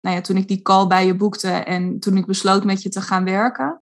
[0.00, 2.88] nou ja, toen ik die call bij je boekte en toen ik besloot met je
[2.88, 3.82] te gaan werken.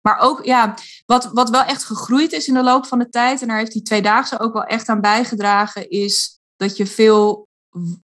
[0.00, 0.74] Maar ook, ja,
[1.06, 3.72] wat, wat wel echt gegroeid is in de loop van de tijd, en daar heeft
[3.72, 7.48] die tweedaagse ook wel echt aan bijgedragen, is dat je veel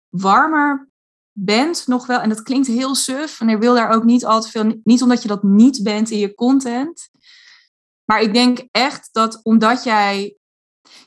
[0.09, 0.89] warmer
[1.39, 2.19] bent nog wel.
[2.19, 3.41] En dat klinkt heel suf.
[3.41, 4.79] En ik wil daar ook niet al te veel.
[4.83, 7.09] Niet omdat je dat niet bent in je content.
[8.07, 10.37] Maar ik denk echt dat omdat jij.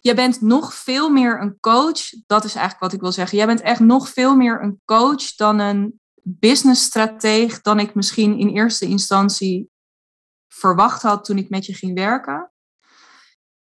[0.00, 2.00] Jij bent nog veel meer een coach.
[2.26, 3.38] Dat is eigenlijk wat ik wil zeggen.
[3.38, 7.60] Jij bent echt nog veel meer een coach dan een businessstrateeg.
[7.60, 9.70] Dan ik misschien in eerste instantie
[10.48, 12.50] verwacht had toen ik met je ging werken.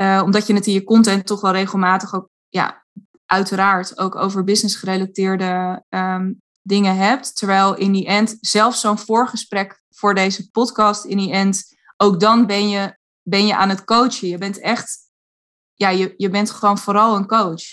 [0.02, 2.86] Uh, omdat je het in je content toch wel regelmatig ook ja,
[3.26, 7.36] uiteraard ook over business gerelateerde ehm, dingen hebt.
[7.36, 12.46] Terwijl in die end, zelfs zo'n voorgesprek voor deze podcast, in die end, ook dan
[12.46, 14.28] ben je, ben je aan het coachen.
[14.28, 14.98] Je bent echt,
[15.74, 17.64] ja, je, je bent gewoon vooral een coach.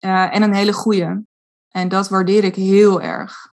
[0.00, 1.24] Uh, en een hele goede.
[1.68, 3.52] En dat waardeer ik heel erg.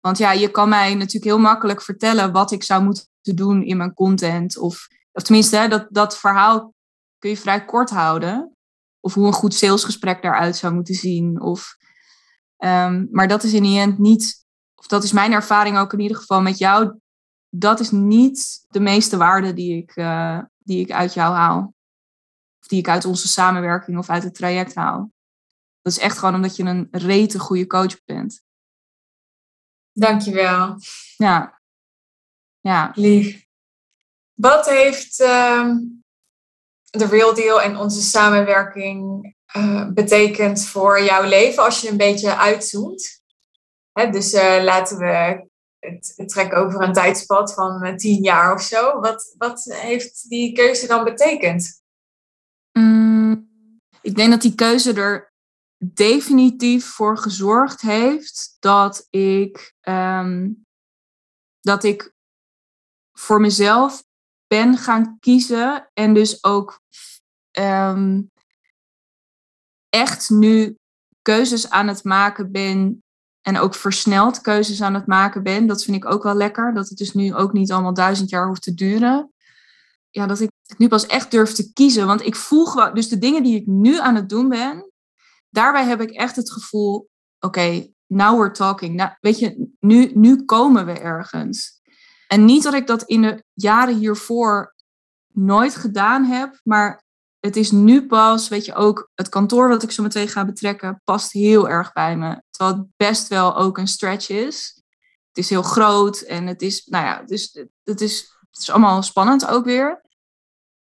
[0.00, 3.76] Want ja, je kan mij natuurlijk heel makkelijk vertellen wat ik zou moeten doen in
[3.76, 4.58] mijn content.
[4.58, 6.74] Of, of tenminste, hè, dat, dat verhaal
[7.18, 8.56] kun je vrij kort houden.
[9.00, 11.40] Of hoe een goed salesgesprek daaruit zou moeten zien.
[11.40, 11.76] Of,
[12.58, 14.44] um, maar dat is in die end niet,
[14.74, 16.98] of dat is mijn ervaring ook in ieder geval met jou.
[17.56, 21.74] Dat is niet de meeste waarde die ik, uh, die ik uit jou haal.
[22.60, 25.12] Of die ik uit onze samenwerking of uit het traject haal.
[25.82, 28.42] Dat is echt gewoon omdat je een rete goede coach bent.
[29.92, 30.76] Dankjewel.
[31.16, 31.60] Ja.
[32.60, 32.92] Ja.
[32.94, 33.46] Lief.
[34.32, 35.74] Wat heeft uh,
[36.90, 42.36] de Real Deal en onze samenwerking uh, betekent voor jouw leven als je een beetje
[42.36, 43.22] uitzoomt.
[43.92, 45.48] Hè, dus uh, laten we
[45.84, 49.00] het, trekken over een tijdspad van uh, tien jaar of zo.
[49.00, 51.82] Wat, wat heeft die keuze dan betekend?
[52.72, 53.50] Mm,
[54.00, 55.32] ik denk dat die keuze er
[55.78, 60.64] definitief voor gezorgd heeft dat ik, um,
[61.60, 62.12] dat ik
[63.12, 64.04] voor mezelf
[64.46, 66.80] ben gaan kiezen en dus ook
[67.58, 68.30] um,
[69.88, 70.78] echt nu
[71.22, 73.03] keuzes aan het maken ben
[73.44, 75.66] en ook versneld keuzes aan het maken ben.
[75.66, 78.46] Dat vind ik ook wel lekker, dat het dus nu ook niet allemaal duizend jaar
[78.46, 79.32] hoeft te duren.
[80.10, 83.18] Ja, dat ik nu pas echt durf te kiezen, want ik voel gewoon, dus de
[83.18, 84.90] dingen die ik nu aan het doen ben,
[85.50, 88.96] daarbij heb ik echt het gevoel, oké, now we're talking.
[88.96, 91.80] Nou, weet je, nu, nu komen we ergens.
[92.28, 94.74] En niet dat ik dat in de jaren hiervoor
[95.32, 97.02] nooit gedaan heb, maar
[97.40, 101.00] het is nu pas, weet je ook, het kantoor wat ik zo meteen ga betrekken,
[101.04, 102.42] past heel erg bij me.
[102.56, 104.82] Het best wel ook een stretch is.
[105.28, 109.02] Het is heel groot en het is, nou ja, dus het is, het is allemaal
[109.02, 110.02] spannend ook weer.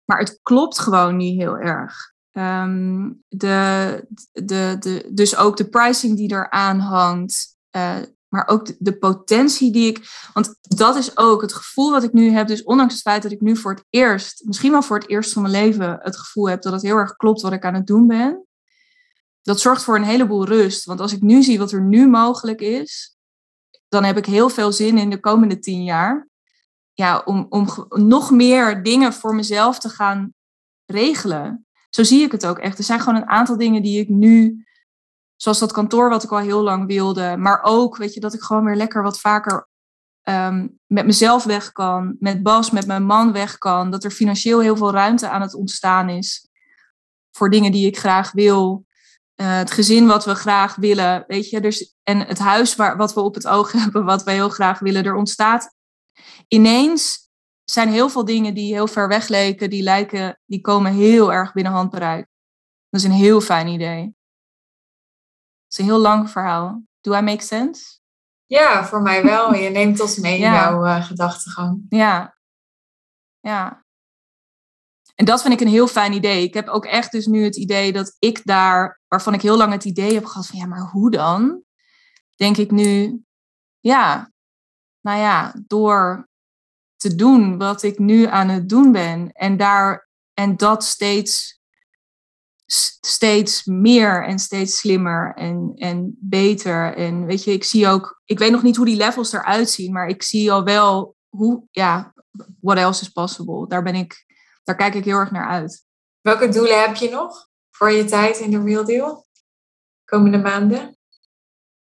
[0.06, 2.13] Maar het klopt gewoon niet heel erg.
[2.32, 7.58] Um, de, de, de, dus ook de pricing die eraan hangt.
[7.75, 7.95] Uh,
[8.28, 10.30] maar ook de, potentie die ik.
[10.34, 12.47] Want dat is ook het gevoel wat ik nu heb.
[12.47, 15.34] Dus ondanks het feit dat ik nu voor het eerst, misschien wel voor het eerst
[15.34, 17.88] van mijn leven, het gevoel heb dat het heel erg klopt wat ik aan het
[17.88, 18.45] doen ben.
[19.45, 20.86] Dat zorgt voor een heleboel rust.
[20.86, 23.17] Want als ik nu zie wat er nu mogelijk is,
[23.88, 26.27] dan heb ik heel veel zin in de komende tien jaar.
[26.93, 30.34] Ja, om, om nog meer dingen voor mezelf te gaan
[30.86, 31.67] regelen.
[31.89, 32.77] Zo zie ik het ook echt.
[32.77, 34.65] Er zijn gewoon een aantal dingen die ik nu,
[35.36, 38.41] zoals dat kantoor wat ik al heel lang wilde, maar ook, weet je, dat ik
[38.41, 39.67] gewoon weer lekker wat vaker
[40.25, 43.91] Ehm, met mezelf weg kan, met Bas, met mijn man weg kan.
[43.91, 46.49] Dat er financieel heel veel ruimte aan het ontstaan is
[47.31, 48.86] voor dingen die ik graag wil.
[49.36, 51.62] Uh, het gezin wat we graag willen, weet je.
[51.62, 54.80] Dus, en het huis waar, wat we op het oog hebben, wat we heel graag
[54.80, 55.04] willen.
[55.04, 55.76] Er ontstaat
[56.48, 57.30] ineens
[57.63, 61.54] zijn heel veel dingen die heel ver weg leken, die lijken, die komen heel erg
[61.54, 62.28] binnen handbereik.
[62.89, 64.02] Dat is een heel fijn idee.
[64.02, 66.84] Het is een heel lang verhaal.
[67.02, 68.00] Do I make sense?
[68.45, 69.54] Ja, voor mij wel.
[69.54, 71.86] Je neemt ons mee in jouw uh, gedachtegang.
[71.89, 72.38] Ja.
[73.39, 73.85] Ja.
[75.15, 76.43] En dat vind ik een heel fijn idee.
[76.43, 79.71] Ik heb ook echt dus nu het idee dat ik daar, waarvan ik heel lang
[79.71, 81.63] het idee heb gehad van ja, maar hoe dan?
[82.36, 83.21] Denk ik nu,
[83.80, 84.32] ja,
[85.01, 86.28] nou ja, door
[86.95, 91.60] te doen wat ik nu aan het doen ben en daar en dat steeds
[93.06, 96.95] steeds meer en steeds slimmer en, en beter.
[96.95, 99.91] En weet je, ik zie ook, ik weet nog niet hoe die levels eruit zien,
[99.91, 102.13] maar ik zie al wel hoe, ja,
[102.62, 103.67] what else is possible.
[103.67, 104.24] Daar ben ik,
[104.65, 105.86] daar kijk ik heel erg naar uit.
[106.21, 109.28] Welke doelen heb je nog voor je tijd in de Real Deal?
[110.06, 110.97] Komende maanden?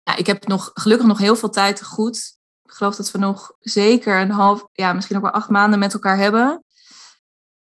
[0.02, 2.38] Ja, ik heb nog gelukkig nog heel veel tijd goed.
[2.62, 5.94] Ik geloof dat we nog zeker een half, ja, misschien ook wel acht maanden met
[5.94, 6.64] elkaar hebben.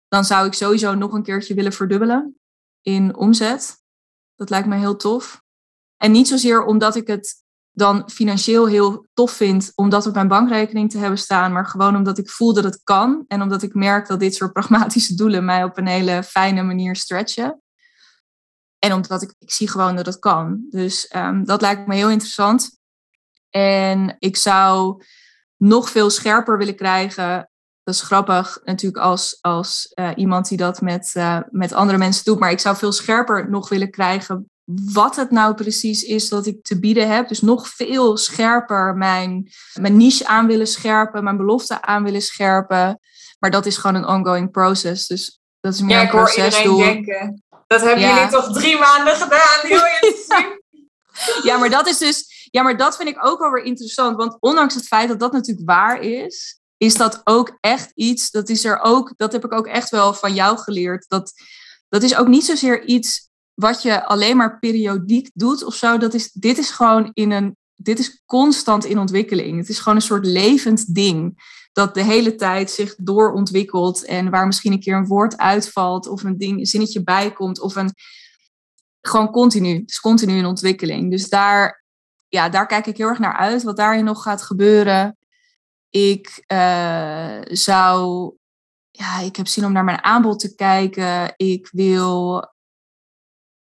[0.08, 2.40] Dan zou ik sowieso nog een keertje willen verdubbelen
[2.82, 3.84] in omzet.
[4.36, 5.42] Dat lijkt me heel tof.
[5.98, 7.45] En niet zozeer omdat ik het
[7.76, 11.96] dan financieel heel tof vind om dat op mijn bankrekening te hebben staan, maar gewoon
[11.96, 15.46] omdat ik voel dat het kan en omdat ik merk dat dit soort pragmatische doelen
[15.46, 17.62] mij op een hele fijne manier stretchen.
[18.80, 20.66] En omdat ik, ik zie gewoon dat het kan.
[20.70, 22.80] Dus ehm, dat lijkt me heel interessant.
[23.50, 25.04] En ik zou
[25.58, 27.50] nog veel scherper willen krijgen
[27.86, 32.24] dat is grappig natuurlijk als, als uh, iemand die dat met, uh, met andere mensen
[32.24, 32.40] doet.
[32.40, 36.64] Maar ik zou veel scherper nog willen krijgen wat het nou precies is dat ik
[36.64, 37.28] te bieden heb.
[37.28, 43.00] Dus nog veel scherper mijn, mijn niche aan willen scherpen, mijn belofte aan willen scherpen.
[43.40, 45.08] Maar dat is gewoon een ongoing process.
[45.08, 46.62] Dus dat is meer ja, een proces.
[46.62, 47.44] Ja, denken.
[47.68, 48.16] Dat hebben ja.
[48.16, 49.60] jullie toch drie maanden gedaan?
[49.62, 49.82] Heel
[51.52, 52.48] ja, maar dat is dus...
[52.52, 54.18] Ja, maar dat vind ik ook wel weer interessant.
[54.18, 58.50] Want ondanks het feit dat dat natuurlijk waar is is dat ook echt iets, dat
[58.50, 61.06] is er ook, dat heb ik ook echt wel van jou geleerd.
[61.08, 61.34] Dat,
[61.90, 65.98] dat is ook niet zozeer iets wat je alleen maar periodiek doet of zo.
[65.98, 69.58] Dat is, dit is gewoon in een, dit is constant in ontwikkeling.
[69.58, 71.54] Het is gewoon een soort levend ding.
[71.72, 76.24] Dat de hele tijd zich doorontwikkelt en waar misschien een keer een woord uitvalt of
[76.24, 77.94] een ding, een zinnetje bijkomt of een,
[79.02, 79.80] gewoon continu.
[79.80, 81.12] Het is continu in ontwikkeling.
[81.12, 81.84] Dus daar,
[82.28, 85.18] ja, daar kijk ik heel erg naar uit, wat daarin nog gaat gebeuren.
[85.90, 88.34] Ik uh, zou,
[88.92, 91.34] ja, ik heb zin om naar mijn aanbod te kijken.
[91.38, 92.44] Ik wil,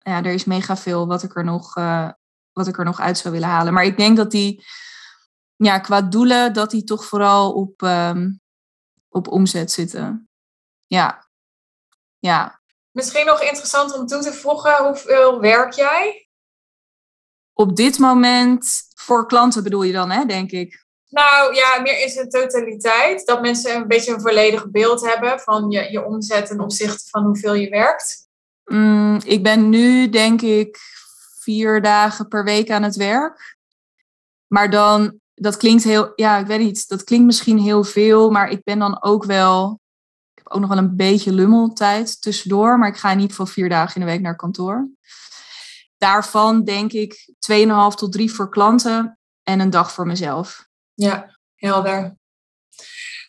[0.07, 2.09] ja, er is mega veel wat ik er nog, uh,
[2.51, 3.73] wat ik er nog uit zou willen halen.
[3.73, 4.65] Maar ik denk dat die,
[5.55, 8.41] ja, qua doelen, dat die toch vooral op, um,
[9.09, 10.29] op omzet zitten.
[10.85, 11.27] Ja,
[12.19, 12.61] ja.
[12.91, 16.29] Misschien nog interessant om toe te voegen, hoeveel werk jij?
[17.53, 20.85] Op dit moment, voor klanten bedoel je dan, hè, denk ik.
[21.09, 23.25] Nou ja, meer is het totaliteit.
[23.25, 27.23] Dat mensen een beetje een volledig beeld hebben van je, je omzet ten opzichte van
[27.23, 28.26] hoeveel je werkt.
[28.67, 30.77] Mm, ik ben nu denk ik
[31.39, 33.58] vier dagen per week aan het werk.
[34.47, 38.49] Maar dan, dat klinkt heel, ja, ik weet niet, dat klinkt misschien heel veel, maar
[38.49, 39.82] ik ben dan ook wel,
[40.34, 43.69] ik heb ook nog wel een beetje lummeltijd tussendoor, maar ik ga niet voor vier
[43.69, 44.89] dagen in de week naar kantoor.
[45.97, 50.67] Daarvan denk ik 2,5 tot 3 voor klanten en een dag voor mezelf.
[50.93, 52.17] Ja, helder.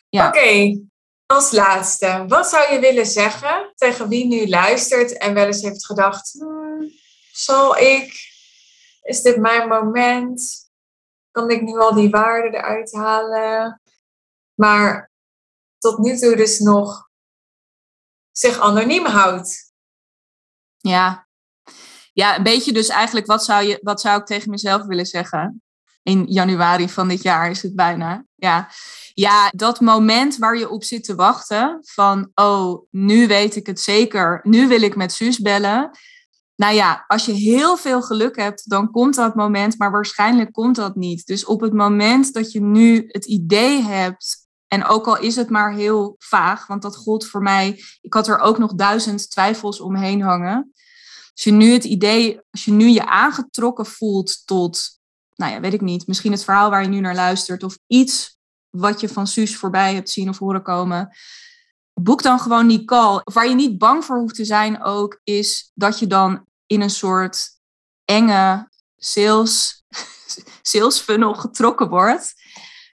[0.09, 0.27] Ja.
[0.27, 0.79] Oké,
[1.33, 2.25] als laatste.
[2.27, 6.91] Wat zou je willen zeggen tegen wie nu luistert en wel eens heeft gedacht: hmm,
[7.31, 8.27] zal ik?
[9.01, 10.69] Is dit mijn moment?
[11.31, 13.81] Kan ik nu al die waarden eruit halen?
[14.53, 15.11] Maar
[15.77, 17.09] tot nu toe dus nog
[18.31, 19.73] zich anoniem houdt.
[20.77, 21.27] Ja.
[22.13, 25.61] Ja, een beetje dus eigenlijk, wat zou, je, wat zou ik tegen mezelf willen zeggen?
[26.09, 28.25] in januari van dit jaar is het bijna.
[28.35, 28.69] Ja.
[29.19, 33.79] Ja, dat moment waar je op zit te wachten van, oh, nu weet ik het
[33.79, 35.91] zeker, nu wil ik met Suus bellen.
[36.55, 40.75] Nou ja, als je heel veel geluk hebt, dan komt dat moment, maar waarschijnlijk komt
[40.75, 41.25] dat niet.
[41.25, 45.49] Dus op het moment dat je nu het idee hebt, en ook al is het
[45.49, 49.79] maar heel vaag, want dat gold voor mij, ik had er ook nog duizend twijfels
[49.79, 50.73] omheen hangen.
[51.33, 54.97] Als je nu het idee, als je nu je aangetrokken voelt tot
[55.35, 58.38] nou ja, weet ik niet, misschien het verhaal waar je nu naar luistert of iets
[58.69, 61.17] wat je van Suus voorbij hebt zien of horen komen,
[61.93, 63.21] boek dan gewoon die call.
[63.23, 66.89] Waar je niet bang voor hoeft te zijn ook, is dat je dan in een
[66.89, 67.49] soort
[68.05, 69.83] enge sales,
[70.61, 72.33] sales funnel getrokken wordt.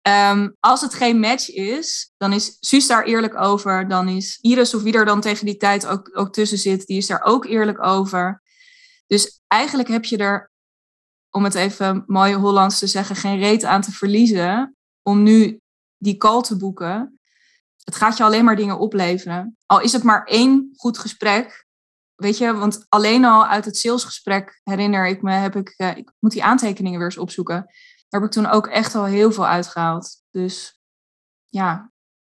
[0.02, 3.88] Ehm, als het geen match is, dan is Suus daar eerlijk over.
[3.88, 6.98] Dan is Iris of wie er dan tegen die tijd ook, ook tussen zit, die
[6.98, 8.42] is daar ook eerlijk over.
[9.08, 10.52] Dus eigenlijk heb je er,
[11.30, 15.61] om het even mooi Hollands te zeggen, geen reet aan te verliezen om nu
[16.02, 17.20] die call te boeken.
[17.84, 19.58] Het gaat je alleen maar dingen opleveren.
[19.66, 21.66] Al is het maar één goed gesprek.
[22.16, 26.12] Weet je, want alleen al uit het salesgesprek herinner ik me, heb ik, uh, ik
[26.20, 27.56] moet die aantekeningen weer eens opzoeken.
[28.10, 30.24] Daar heb ik toen ook echt al heel veel uitgehaald.
[30.32, 30.82] Dus
[31.48, 31.92] ja,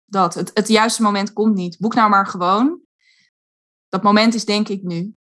[0.04, 0.34] dat.
[0.34, 1.78] Het, het juiste moment komt niet.
[1.78, 2.80] Boek nou maar gewoon.
[3.88, 5.14] Dat moment is denk ik nu.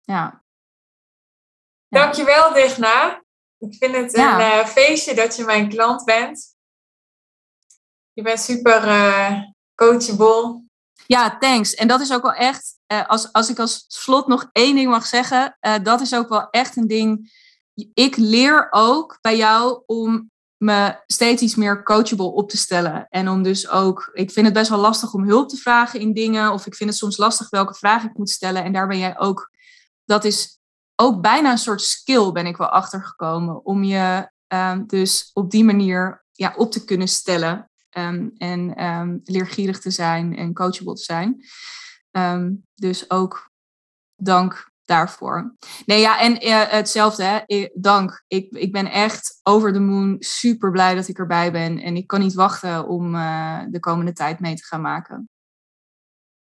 [0.00, 0.44] Ja.
[1.88, 3.24] Dankjewel, Digna.
[3.58, 6.53] Ik vind het een uh, feestje dat je mijn klant bent.
[8.14, 9.42] Je bent super uh,
[9.74, 10.62] coachable.
[11.06, 11.74] Ja, thanks.
[11.74, 14.90] En dat is ook wel echt, uh, als, als ik als slot nog één ding
[14.90, 17.32] mag zeggen, uh, dat is ook wel echt een ding.
[17.94, 23.06] Ik leer ook bij jou om me steeds iets meer coachable op te stellen.
[23.10, 26.12] En om dus ook, ik vind het best wel lastig om hulp te vragen in
[26.12, 26.52] dingen.
[26.52, 28.64] Of ik vind het soms lastig welke vraag ik moet stellen.
[28.64, 29.50] En daar ben jij ook,
[30.04, 30.58] dat is
[30.96, 33.64] ook bijna een soort skill ben ik wel achtergekomen.
[33.64, 37.70] Om je um, dus op die manier ja, op te kunnen stellen.
[37.98, 41.44] Um, en um, leergierig te zijn en coachable te zijn.
[42.10, 43.50] Um, dus ook
[44.16, 45.56] dank daarvoor.
[45.86, 47.68] Nee, ja, en uh, hetzelfde, hè.
[47.74, 48.24] dank.
[48.26, 51.78] Ik, ik ben echt over de moon super blij dat ik erbij ben.
[51.78, 55.28] En ik kan niet wachten om uh, de komende tijd mee te gaan maken.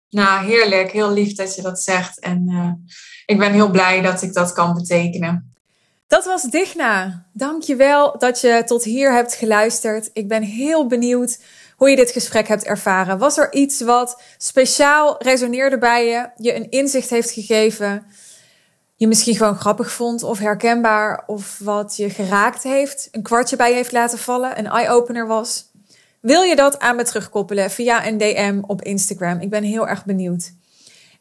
[0.08, 0.90] Nou, heerlijk.
[0.90, 2.20] Heel lief dat je dat zegt.
[2.20, 2.72] En uh,
[3.26, 5.51] ik ben heel blij dat ik dat kan betekenen.
[6.12, 7.24] Dat was Digna.
[7.32, 10.10] Dankjewel dat je tot hier hebt geluisterd.
[10.12, 11.38] Ik ben heel benieuwd
[11.76, 13.18] hoe je dit gesprek hebt ervaren.
[13.18, 18.06] Was er iets wat speciaal resoneerde bij je, je een inzicht heeft gegeven,
[18.96, 23.68] je misschien gewoon grappig vond of herkenbaar of wat je geraakt heeft, een kwartje bij
[23.68, 25.70] je heeft laten vallen, een eye-opener was?
[26.20, 29.40] Wil je dat aan me terugkoppelen via een DM op Instagram?
[29.40, 30.52] Ik ben heel erg benieuwd.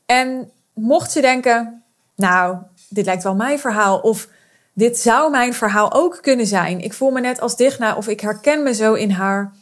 [0.05, 1.83] En mocht je denken,
[2.15, 2.57] nou,
[2.89, 4.27] dit lijkt wel mijn verhaal of
[4.73, 6.79] dit zou mijn verhaal ook kunnen zijn.
[6.79, 9.53] Ik voel me net als Digna of ik herken me zo in haar.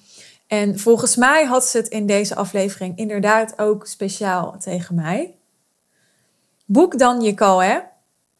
[0.47, 5.35] En volgens mij had ze het in deze aflevering inderdaad ook speciaal tegen mij.
[6.65, 7.79] Boek dan je call, hè?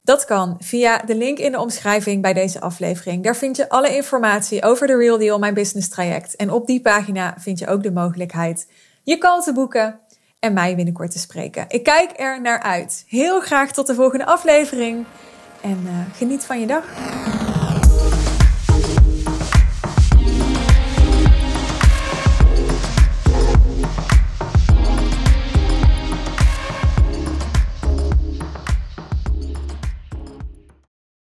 [0.02, 3.24] Dat kan via de link in de omschrijving bij deze aflevering.
[3.24, 6.36] Daar vind je alle informatie over de Real Deal, mijn business traject.
[6.36, 8.68] En op die pagina vind je ook de mogelijkheid
[9.04, 10.00] je call te boeken
[10.40, 11.66] en mij binnenkort te spreken.
[11.68, 13.06] Ik kijk er naar uit.
[13.08, 15.06] Heel graag tot de volgende aflevering
[15.62, 16.84] en uh, geniet van je dag.